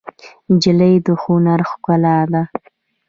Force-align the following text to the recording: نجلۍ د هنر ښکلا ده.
نجلۍ 0.51 0.93
د 1.05 1.07
هنر 1.23 1.59
ښکلا 1.69 2.17
ده. 2.31 2.41